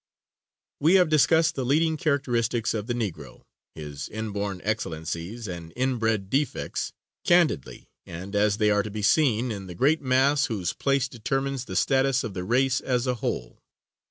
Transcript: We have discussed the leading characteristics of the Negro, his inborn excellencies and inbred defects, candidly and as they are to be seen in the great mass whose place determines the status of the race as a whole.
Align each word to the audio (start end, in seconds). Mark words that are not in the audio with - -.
We 0.79 0.95
have 0.95 1.09
discussed 1.09 1.53
the 1.53 1.63
leading 1.63 1.95
characteristics 1.95 2.73
of 2.73 2.87
the 2.87 2.95
Negro, 2.95 3.43
his 3.75 4.09
inborn 4.09 4.59
excellencies 4.63 5.47
and 5.47 5.71
inbred 5.75 6.27
defects, 6.27 6.91
candidly 7.23 7.87
and 8.07 8.35
as 8.35 8.57
they 8.57 8.71
are 8.71 8.81
to 8.81 8.89
be 8.89 9.03
seen 9.03 9.51
in 9.51 9.67
the 9.67 9.75
great 9.75 10.01
mass 10.01 10.47
whose 10.47 10.73
place 10.73 11.07
determines 11.07 11.65
the 11.65 11.75
status 11.75 12.23
of 12.23 12.33
the 12.33 12.43
race 12.43 12.79
as 12.81 13.05
a 13.05 13.13
whole. 13.21 13.59